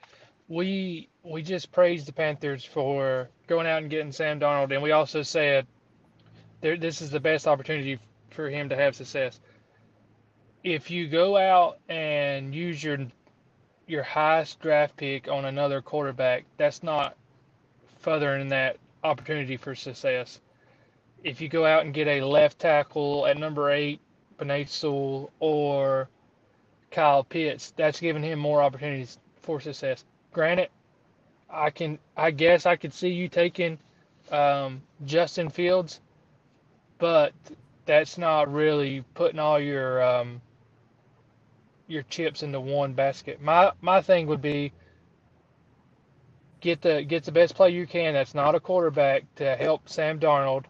[0.47, 4.93] we we just praised the Panthers for going out and getting Sam Darnold, and we
[4.93, 5.67] also said
[6.61, 7.99] there, this is the best opportunity
[8.31, 9.41] for him to have success.
[10.65, 12.99] If you go out and use your
[13.87, 17.17] your highest draft pick on another quarterback, that's not
[18.01, 20.41] furthering that opportunity for success
[21.25, 24.01] if you go out and get a left tackle at number eight,
[24.39, 26.09] Penei Sewell or
[26.91, 30.05] Kyle Pitts, that's giving him more opportunities for success.
[30.33, 30.69] Granted,
[31.51, 33.79] I can, I guess I could see you taking
[34.31, 36.01] um, Justin Fields,
[36.99, 37.33] but
[37.87, 40.41] that's not really putting all your um,
[41.87, 43.41] your chips into one basket.
[43.41, 44.73] My my thing would be
[46.61, 48.15] get the get the best player you can.
[48.15, 50.65] That's not a quarterback to help Sam Darnold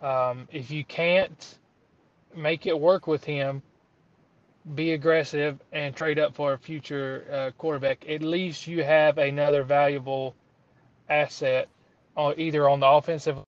[0.00, 1.58] um, if you can't
[2.34, 3.62] make it work with him,
[4.74, 8.08] be aggressive and trade up for a future uh, quarterback.
[8.08, 10.34] At least you have another valuable
[11.08, 11.68] asset,
[12.16, 13.38] uh, either on the offensive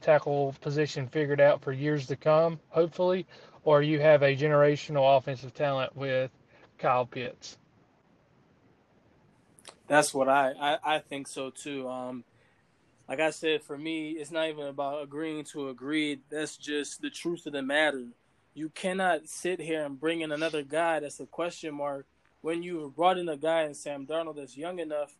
[0.00, 3.26] tackle position figured out for years to come, hopefully,
[3.64, 6.30] or you have a generational offensive talent with
[6.78, 7.58] Kyle Pitts.
[9.86, 11.88] That's what I, I, I think so too.
[11.88, 12.24] Um,
[13.08, 16.20] like I said, for me, it's not even about agreeing to agree.
[16.30, 18.06] That's just the truth of the matter.
[18.54, 22.06] You cannot sit here and bring in another guy that's a question mark
[22.40, 25.14] when you brought in a guy in Sam Darnold that's young enough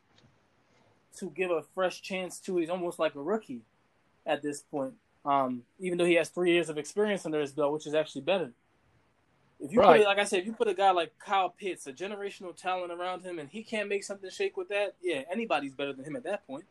[1.19, 2.57] to give a fresh chance to.
[2.57, 3.63] He's almost like a rookie
[4.27, 4.95] at this point.
[5.25, 8.23] Um, even though he has three years of experience under his belt, which is actually
[8.23, 8.53] better.
[9.61, 9.99] If you right.
[9.99, 12.93] put, like I said, if you put a guy like Kyle Pitts, a generational talent
[12.93, 16.17] around him, and he can't make something shake with that, yeah, anybody's better than him
[16.17, 16.65] at that point.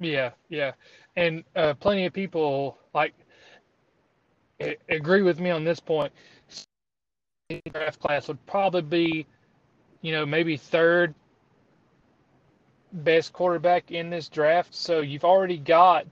[0.00, 0.72] Yeah, yeah,
[1.14, 3.14] and uh, plenty of people like
[4.88, 6.12] agree with me on this point.
[7.72, 9.26] Draft class would probably be,
[10.00, 11.14] you know, maybe third
[12.92, 14.74] best quarterback in this draft.
[14.74, 16.06] So you've already got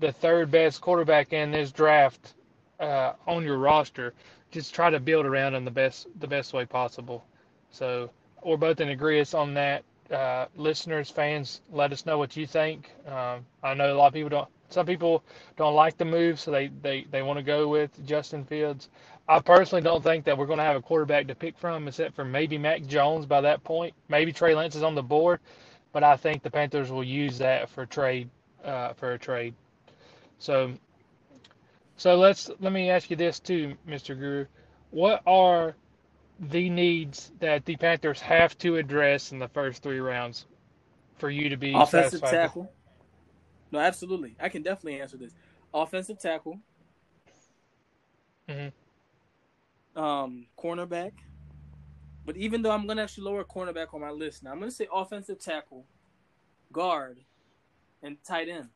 [0.00, 2.34] the third best quarterback in this draft
[2.80, 4.14] uh, on your roster.
[4.50, 7.24] Just try to build around him the best the best way possible.
[7.70, 8.10] So
[8.44, 12.90] we're both in agreement on that uh, listeners, fans, let us know what you think.
[13.08, 14.48] Um, I know a lot of people don't.
[14.70, 15.22] Some people
[15.56, 18.88] don't like the move, so they they, they want to go with Justin Fields.
[19.28, 22.14] I personally don't think that we're going to have a quarterback to pick from, except
[22.14, 23.94] for maybe Mac Jones by that point.
[24.08, 25.40] Maybe Trey Lance is on the board,
[25.92, 28.28] but I think the Panthers will use that for trade
[28.64, 29.54] uh, for a trade.
[30.44, 30.74] So,
[31.96, 34.08] so let's let me ask you this too, Mr.
[34.08, 34.44] Guru.
[34.90, 35.74] What are
[36.38, 40.44] the needs that the Panthers have to address in the first three rounds
[41.16, 42.30] for you to be Offensive satisfied?
[42.30, 42.72] tackle.
[43.72, 44.36] No, absolutely.
[44.38, 45.32] I can definitely answer this.
[45.72, 46.60] Offensive tackle.
[48.46, 49.98] Mm-hmm.
[49.98, 51.12] Um, cornerback.
[52.26, 54.88] But even though I'm gonna actually lower cornerback on my list now, I'm gonna say
[54.92, 55.86] offensive tackle,
[56.70, 57.20] guard,
[58.02, 58.68] and tight end.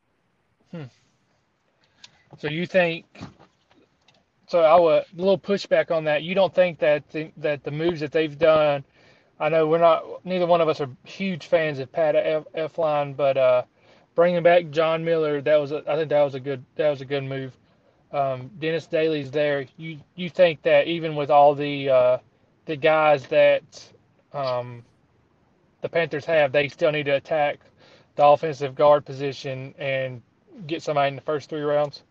[2.37, 3.05] So you think?
[4.47, 6.23] So I would a little pushback on that.
[6.23, 8.83] You don't think that the, that the moves that they've done?
[9.39, 10.03] I know we're not.
[10.25, 13.63] Neither one of us are huge fans of Pat F, Elflein, but uh,
[14.15, 17.01] bringing back John Miller, that was a, I think that was a good that was
[17.01, 17.55] a good move.
[18.11, 19.65] Um, Dennis Daley's there.
[19.77, 22.17] You you think that even with all the uh,
[22.65, 23.63] the guys that
[24.33, 24.83] um,
[25.81, 27.59] the Panthers have, they still need to attack
[28.15, 30.21] the offensive guard position and
[30.67, 32.03] get somebody in the first three rounds?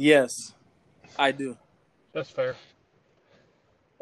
[0.00, 0.54] Yes,
[1.18, 1.58] I do.
[2.14, 2.56] That's fair.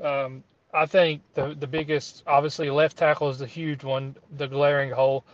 [0.01, 4.93] Um, I think the the biggest, obviously, left tackle is the huge one, the glaring
[4.93, 5.25] hole.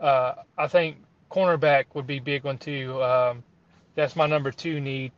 [0.00, 0.96] Uh, I think
[1.30, 3.00] cornerback would be big one too.
[3.00, 3.44] Um,
[3.94, 5.12] that's my number two need.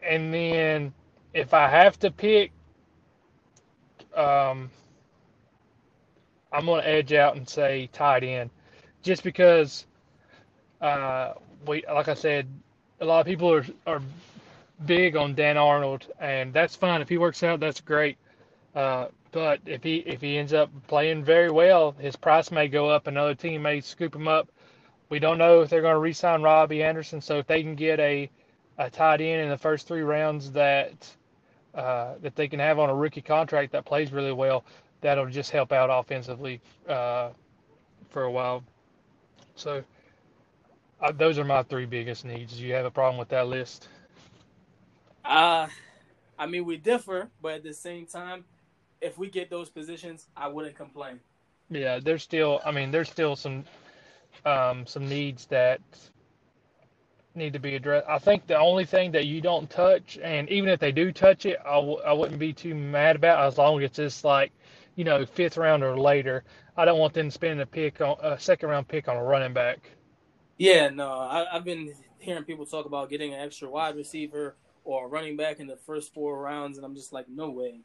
[0.00, 0.94] And then
[1.34, 2.52] if I have to pick,
[4.16, 4.70] um,
[6.50, 8.48] I'm going to edge out and say tight end,
[9.02, 9.84] just because
[10.80, 11.34] uh,
[11.66, 12.48] we, like I said,
[13.02, 14.00] a lot of people are are
[14.86, 17.60] big on Dan Arnold, and that's fine if he works out.
[17.60, 18.16] That's great.
[18.74, 22.88] Uh, but if he if he ends up playing very well, his price may go
[22.88, 23.08] up.
[23.08, 24.48] Another team may scoop him up.
[25.08, 27.20] We don't know if they're going to re-sign Robbie Anderson.
[27.20, 28.30] So if they can get a
[28.78, 30.94] a tight end in the first three rounds that
[31.74, 34.64] uh, that they can have on a rookie contract that plays really well,
[35.00, 37.30] that'll just help out offensively uh,
[38.10, 38.62] for a while.
[39.56, 39.82] So
[41.10, 42.56] those are my three biggest needs.
[42.56, 43.88] Do you have a problem with that list?
[45.24, 45.68] Uh
[46.38, 48.44] I mean we differ, but at the same time,
[49.00, 51.20] if we get those positions, I wouldn't complain.
[51.70, 52.60] Yeah, there's still.
[52.64, 53.64] I mean, there's still some
[54.44, 55.80] um, some needs that
[57.34, 58.08] need to be addressed.
[58.08, 61.46] I think the only thing that you don't touch, and even if they do touch
[61.46, 64.52] it, I w- I wouldn't be too mad about as long as it's just like,
[64.96, 66.44] you know, fifth round or later.
[66.76, 69.52] I don't want them spending a pick on a second round pick on a running
[69.52, 69.90] back.
[70.62, 75.08] Yeah, no, I, I've been hearing people talk about getting an extra wide receiver or
[75.08, 77.80] running back in the first four rounds, and I'm just like, no way.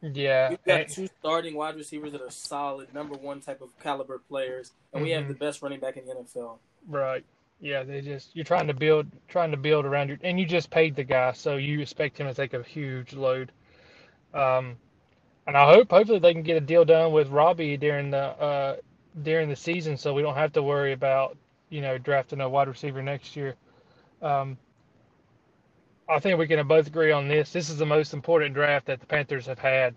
[0.00, 4.18] Yeah, We've got two starting wide receivers that are solid, number one type of caliber
[4.26, 5.28] players, and we have Mhm.
[5.28, 6.60] the best running back in the NFL.
[6.86, 7.24] right.
[7.60, 10.70] Yeah, they just you're trying to build trying to build around your and you just
[10.70, 13.50] paid the guy, so you expect him to take a huge load.
[14.32, 14.76] Um,
[15.46, 18.76] and I hope hopefully they can get a deal done with Robbie during the uh,
[19.22, 21.36] during the season, so we don't have to worry about
[21.70, 23.54] you know drafting a wide receiver next year.
[24.22, 24.58] Um,
[26.08, 27.52] I think we can both agree on this.
[27.52, 29.94] This is the most important draft that the Panthers have had.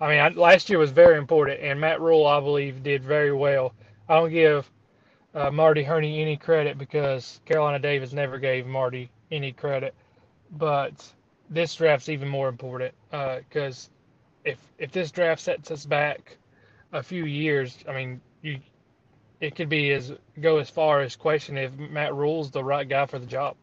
[0.00, 3.32] I mean, I, last year was very important, and Matt Rhule, I believe, did very
[3.32, 3.72] well.
[4.08, 4.68] I don't give
[5.34, 9.94] uh, Marty Hurney any credit because Carolina Davis never gave Marty any credit,
[10.52, 10.92] but
[11.48, 13.90] this draft's even more important because
[14.44, 16.36] if if this draft sets us back
[16.92, 18.58] a few years, I mean, you
[19.42, 23.06] it could be as go as far as question if Matt Rhule's the right guy
[23.06, 23.56] for the job.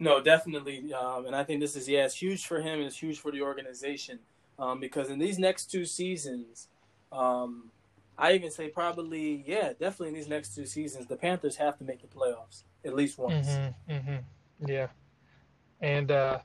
[0.00, 2.80] No, definitely, um, and I think this is yeah, it's huge for him.
[2.80, 4.18] It's huge for the organization
[4.58, 6.66] um, because in these next two seasons,
[7.12, 7.70] um,
[8.18, 11.84] I even say probably yeah, definitely in these next two seasons, the Panthers have to
[11.84, 13.46] make the playoffs at least once.
[13.48, 14.68] Mm-hmm, mm-hmm.
[14.68, 14.88] Yeah,
[15.80, 16.38] and uh,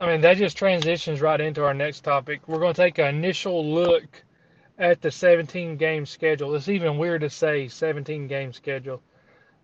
[0.00, 2.48] I mean that just transitions right into our next topic.
[2.48, 4.22] We're going to take an initial look
[4.78, 6.54] at the 17 game schedule.
[6.54, 9.00] It's even weird to say 17 game schedule.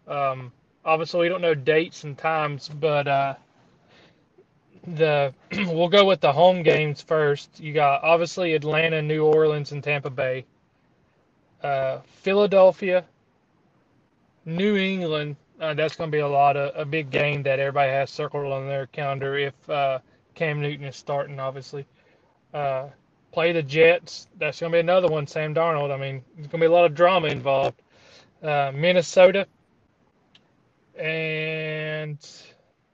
[0.08, 0.52] Um,
[0.84, 3.34] obviously, we don't know dates and times, but uh,
[4.86, 7.60] the we'll go with the home games first.
[7.60, 10.44] You got obviously Atlanta, New Orleans, and Tampa Bay.
[11.62, 13.04] Uh, Philadelphia,
[14.44, 15.36] New England.
[15.60, 18.52] Uh, that's going to be a lot of a big game that everybody has circled
[18.52, 20.00] on their calendar if uh,
[20.34, 21.38] Cam Newton is starting.
[21.38, 21.86] Obviously,
[22.52, 22.88] uh,
[23.32, 24.28] play the Jets.
[24.38, 25.26] That's going to be another one.
[25.26, 25.92] Sam Darnold.
[25.92, 27.80] I mean, there's going to be a lot of drama involved.
[28.42, 29.46] Uh, Minnesota,
[30.98, 32.18] and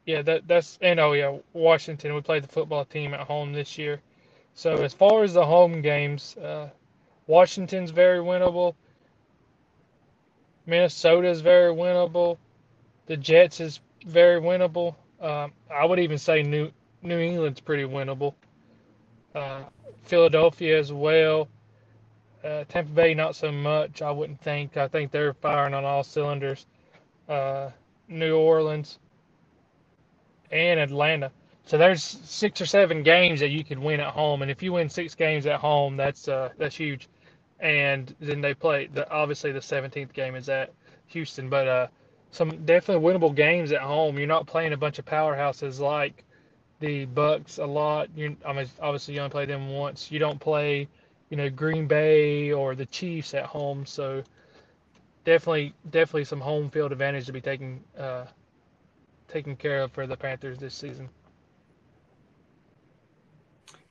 [0.04, 2.14] yeah, that that's and oh yeah, Washington.
[2.14, 4.00] We played the football team at home this year.
[4.54, 6.68] So as far as the home games, uh,
[7.26, 8.74] Washington's very winnable.
[10.66, 12.38] Minnesota's very winnable.
[13.06, 14.96] The Jets is very winnable.
[15.20, 16.70] Um, I would even say New
[17.02, 18.34] New England's pretty winnable.
[19.34, 19.62] Uh,
[20.08, 21.48] Philadelphia as well.
[22.44, 24.02] Uh, Tampa Bay not so much.
[24.02, 24.76] I wouldn't think.
[24.76, 26.66] I think they're firing on all cylinders.
[27.28, 27.70] Uh,
[28.08, 28.98] New Orleans
[30.50, 31.30] and Atlanta.
[31.66, 34.72] So there's six or seven games that you could win at home, and if you
[34.72, 37.08] win six games at home, that's uh, that's huge.
[37.60, 40.72] And then they play the obviously the 17th game is at
[41.08, 41.86] Houston, but uh,
[42.30, 44.16] some definitely winnable games at home.
[44.16, 46.24] You're not playing a bunch of powerhouses like
[46.80, 48.08] the Bucs a lot.
[48.16, 50.10] You, I mean, obviously you only play them once.
[50.10, 50.88] You don't play,
[51.30, 53.84] you know, Green Bay or the Chiefs at home.
[53.84, 54.22] So
[55.24, 58.24] definitely, definitely some home field advantage to be taken uh,
[59.28, 61.08] taken care of for the Panthers this season.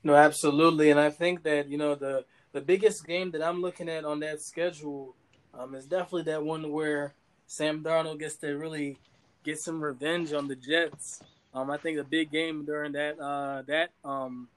[0.03, 3.89] No, absolutely, and I think that you know the the biggest game that I'm looking
[3.89, 5.15] at on that schedule
[5.53, 7.13] um, is definitely that one where
[7.45, 8.97] Sam Darnold gets to really
[9.43, 11.21] get some revenge on the Jets.
[11.57, 14.47] Um, I think a big game during that uh, that um,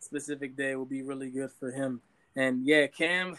[0.00, 2.00] specific day will be really good for him.
[2.34, 3.36] And yeah, Cam,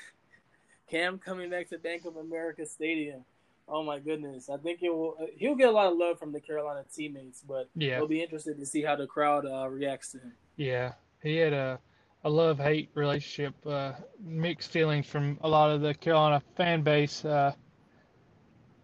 [0.89, 3.25] Cam coming back to Bank of America Stadium.
[3.67, 4.49] Oh my goodness!
[4.49, 5.17] I think it will.
[5.37, 8.59] He'll get a lot of love from the Carolina teammates, but yeah, we'll be interested
[8.59, 10.33] to see how the crowd uh, reacts to him.
[10.55, 10.93] Yeah,
[11.23, 11.79] he had a
[12.23, 13.93] a love hate relationship, uh,
[14.23, 17.25] mixed feelings from a lot of the Carolina fan base.
[17.25, 17.53] Uh,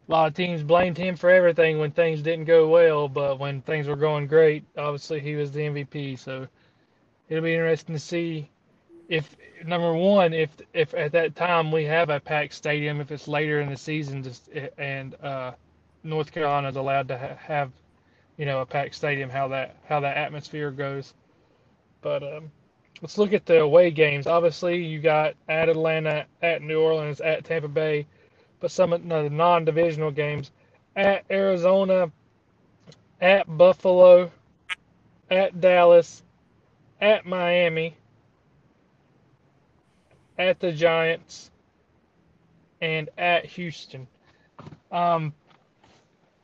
[0.08, 3.62] a lot of teams blamed him for everything when things didn't go well, but when
[3.62, 6.20] things were going great, obviously he was the MVP.
[6.20, 6.48] So
[7.28, 8.50] it'll be interesting to see
[9.10, 9.36] if
[9.66, 13.62] number one, if if at that time we have a packed stadium, if it's later
[13.62, 15.54] in the season, just and uh,
[16.04, 17.72] North Carolina is allowed to ha- have,
[18.38, 21.16] you know, a packed stadium, how that how that atmosphere goes.
[22.02, 22.52] But um,
[23.02, 24.28] let's look at the away games.
[24.28, 28.06] Obviously, you got at Atlanta, at New Orleans, at Tampa Bay
[28.60, 30.52] but some of the non-divisional games
[30.96, 32.12] at Arizona,
[33.22, 34.32] at Buffalo,
[35.30, 36.24] at Dallas,
[37.02, 37.96] at Miami,
[40.38, 41.52] at the Giants,
[42.82, 44.08] and at Houston.
[44.92, 45.34] Um,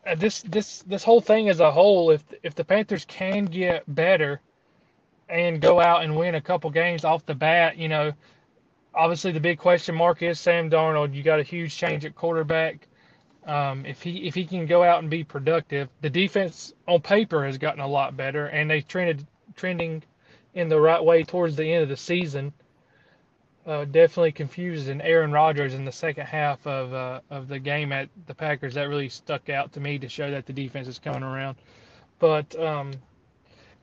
[0.05, 3.83] uh, this this this whole thing as a whole, if if the Panthers can get
[3.93, 4.41] better
[5.29, 8.11] and go out and win a couple games off the bat, you know,
[8.93, 11.13] obviously the big question mark is Sam Darnold.
[11.13, 12.87] You got a huge change at quarterback.
[13.45, 17.45] Um, if he if he can go out and be productive, the defense on paper
[17.45, 19.25] has gotten a lot better, and they trended
[19.55, 20.03] trending
[20.53, 22.53] in the right way towards the end of the season.
[23.65, 27.91] Uh, definitely confused and Aaron Rodgers in the second half of uh, of the game
[27.91, 30.99] at the Packers that really stuck out to me to show that the defense is
[30.99, 31.57] coming around.
[32.19, 32.91] But um,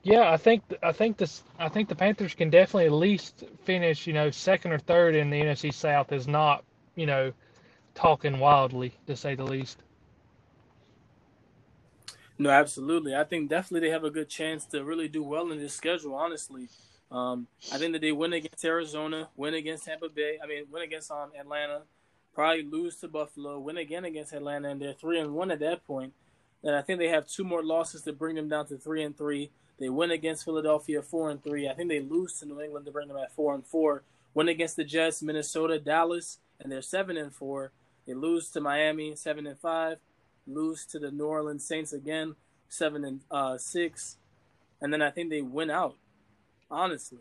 [0.09, 4.06] yeah, I think I think this I think the Panthers can definitely at least finish,
[4.06, 6.64] you know, second or third in the NFC South is not,
[6.96, 7.32] you know,
[7.94, 9.82] talking wildly to say the least.
[12.38, 13.14] No, absolutely.
[13.14, 16.14] I think definitely they have a good chance to really do well in this schedule.
[16.14, 16.68] Honestly,
[17.11, 20.38] um, I think that they win against Arizona, win against Tampa Bay.
[20.42, 21.82] I mean, win against um, Atlanta,
[22.32, 25.86] probably lose to Buffalo, win again against Atlanta, and they're three and one at that
[25.86, 26.14] point.
[26.62, 29.16] And I think they have two more losses to bring them down to three and
[29.16, 29.50] three.
[29.78, 31.68] They win against Philadelphia four and three.
[31.68, 34.02] I think they lose to New England to bring them at four and four.
[34.34, 37.72] Win against the Jets, Minnesota, Dallas, and they're seven and four.
[38.06, 39.98] They lose to Miami, seven and five.
[40.46, 42.34] Lose to the New Orleans Saints again,
[42.68, 44.16] seven and uh, six.
[44.80, 45.96] And then I think they win out.
[46.70, 47.18] Honestly,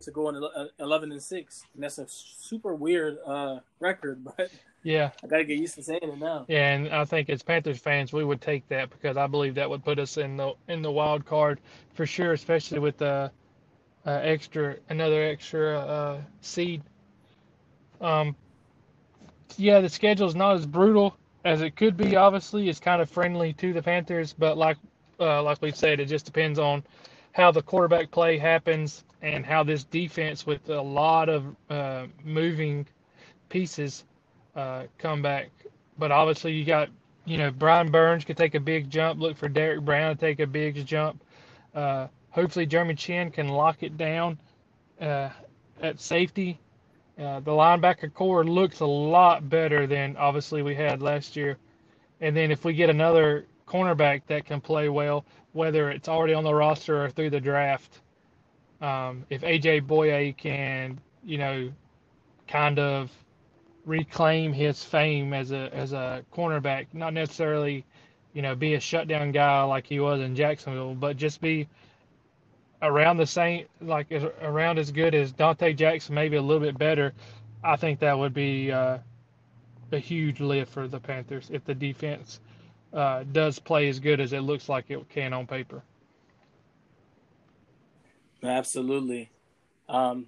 [0.00, 4.50] to go on uh, eleven and six, and that's a super weird uh, record, but
[4.82, 6.44] yeah, I gotta get used to saying it now.
[6.48, 9.70] Yeah, and I think as Panthers fans, we would take that because I believe that
[9.70, 11.60] would put us in the in the wild card
[11.94, 13.30] for sure, especially with the
[14.06, 16.82] uh, extra another extra uh, seed.
[18.00, 18.34] Um,
[19.56, 22.16] yeah, the schedule is not as brutal as it could be.
[22.16, 24.78] Obviously, it's kind of friendly to the Panthers, but like
[25.20, 26.82] uh, like we said, it just depends on
[27.32, 32.86] how the quarterback play happens and how this defense, with a lot of uh, moving
[33.48, 34.04] pieces
[34.54, 35.50] uh, comeback.
[35.98, 36.88] But obviously, you got
[37.24, 39.20] you know Brian Burns could take a big jump.
[39.20, 41.22] Look for Derrick Brown to take a big jump.
[41.74, 44.38] Uh, hopefully, Jeremy Chinn can lock it down
[45.00, 45.30] uh,
[45.80, 46.58] at safety.
[47.18, 51.58] Uh, the linebacker corps looks a lot better than obviously we had last year.
[52.20, 56.44] And then if we get another cornerback that can play well, whether it's already on
[56.44, 58.00] the roster or through the draft,
[58.80, 61.70] um, if AJ Bouye can, you know,
[62.48, 63.10] kind of
[63.84, 67.84] reclaim his fame as a as a cornerback, not necessarily,
[68.32, 71.68] you know, be a shutdown guy like he was in Jacksonville, but just be
[72.82, 74.10] around the same like
[74.42, 77.12] around as good as Donte Jackson, maybe a little bit better.
[77.64, 78.98] I think that would be uh,
[79.92, 82.40] a huge lift for the Panthers if the defense
[82.92, 85.82] uh, does play as good as it looks like it can on paper.
[88.42, 89.30] Absolutely.
[89.88, 90.26] Um,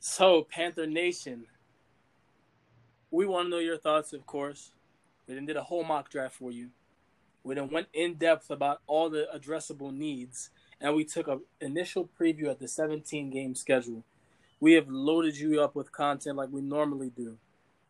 [0.00, 1.44] so, Panther Nation,
[3.12, 4.72] we want to know your thoughts, of course.
[5.28, 6.70] We then did a whole mock draft for you.
[7.44, 10.50] We then went in depth about all the addressable needs,
[10.80, 14.02] and we took an initial preview at the 17 game schedule.
[14.60, 17.36] We have loaded you up with content like we normally do.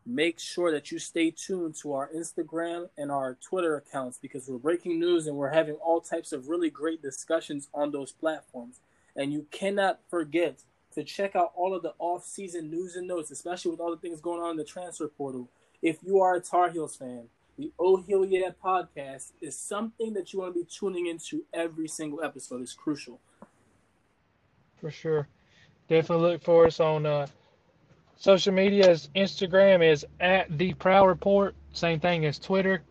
[0.05, 4.57] Make sure that you stay tuned to our Instagram and our Twitter accounts because we're
[4.57, 8.81] breaking news and we're having all types of really great discussions on those platforms.
[9.15, 10.63] And you cannot forget
[10.93, 14.21] to check out all of the off-season news and notes, especially with all the things
[14.21, 15.49] going on in the transfer portal.
[15.81, 17.25] If you are a Tar Heels fan,
[17.57, 21.87] the Oh Heel Yeah podcast is something that you want to be tuning into every
[21.87, 22.61] single episode.
[22.61, 23.19] It's crucial.
[24.79, 25.27] For sure.
[25.87, 27.27] Definitely look for us on uh,
[28.17, 29.09] social medias.
[29.15, 32.81] Instagram is at the Prowl Report, same thing as Twitter.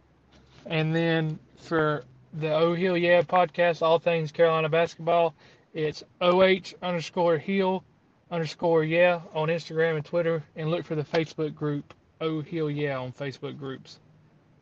[0.67, 5.35] And then for the Oh Heel Yeah podcast, all things Carolina basketball,
[5.75, 7.83] it's OH underscore heel
[8.33, 10.43] underscore yeah on Instagram and Twitter.
[10.57, 14.01] And look for the Facebook group, Oh Heel Yeah on Facebook groups.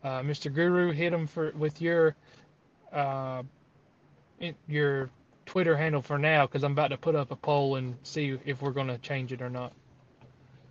[0.02, 0.52] Uh, Mr.
[0.52, 2.16] Guru, hit him for with your
[2.92, 3.42] uh,
[4.66, 5.10] your
[5.46, 8.60] Twitter handle for now because I'm about to put up a poll and see if
[8.60, 9.72] we're going to change it or not.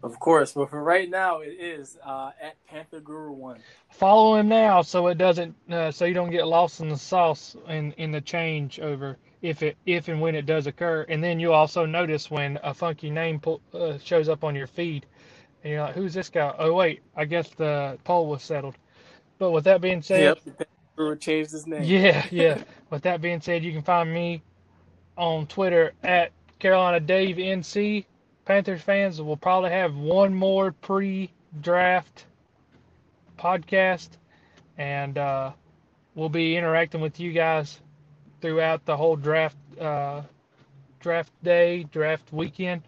[0.01, 3.59] Of course, but for right now, it is uh, at Panther Guru One.
[3.91, 7.57] Follow him now so it doesn't, uh, so you don't get lost in the sauce
[7.67, 11.05] in in the change over if it if and when it does occur.
[11.09, 14.67] And then you'll also notice when a funky name po- uh, shows up on your
[14.67, 15.05] feed,
[15.63, 18.75] and you're like, "Who's this guy?" Oh wait, I guess the poll was settled.
[19.37, 21.83] But with that being said, yep, Guru changed his name.
[21.83, 22.61] Yeah, yeah.
[22.89, 24.43] with that being said, you can find me
[25.17, 28.05] on Twitter at Carolina Dave NC.
[28.43, 32.25] Panthers fans will probably have one more pre-draft
[33.37, 34.09] podcast,
[34.77, 35.51] and uh,
[36.15, 37.79] we'll be interacting with you guys
[38.41, 40.21] throughout the whole draft uh,
[40.99, 42.83] draft day, draft weekend,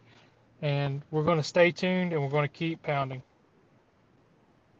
[0.62, 3.22] and we're going to stay tuned and we're going to keep pounding.